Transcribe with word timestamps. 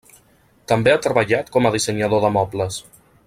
També 0.71 0.93
ha 0.93 1.01
treballat 1.03 1.53
com 1.57 1.69
a 1.71 1.75
dissenyador 1.77 2.25
de 2.25 2.35
mobles. 2.39 2.81